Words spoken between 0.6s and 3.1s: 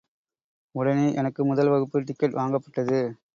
உடனே எனக்கு முதல் வகுப்பு டிக்கெட் வாங்கப்பட்டது.